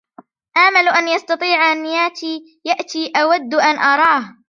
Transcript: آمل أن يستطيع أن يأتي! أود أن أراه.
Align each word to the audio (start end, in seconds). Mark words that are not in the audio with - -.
آمل 0.57 0.87
أن 0.87 1.07
يستطيع 1.07 1.71
أن 1.71 1.85
يأتي! 1.85 3.11
أود 3.15 3.53
أن 3.53 3.77
أراه. 3.79 4.37